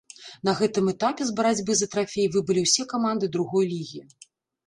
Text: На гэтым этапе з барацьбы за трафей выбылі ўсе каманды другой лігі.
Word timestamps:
На 0.47 0.53
гэтым 0.59 0.85
этапе 0.93 1.25
з 1.29 1.33
барацьбы 1.39 1.75
за 1.81 1.87
трафей 1.93 2.27
выбылі 2.35 2.63
ўсе 2.65 2.85
каманды 2.93 3.25
другой 3.35 3.65
лігі. 3.75 4.01